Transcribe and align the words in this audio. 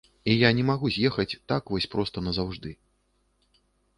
І 0.31 0.35
я 0.43 0.49
не 0.59 0.63
магу 0.69 0.89
з'ехаць 0.95 1.37
так 1.51 1.63
вось 1.75 1.87
проста 1.93 2.17
назаўжды. 2.27 2.73